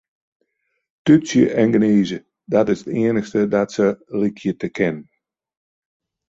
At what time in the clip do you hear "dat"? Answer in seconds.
2.51-2.69, 3.53-3.69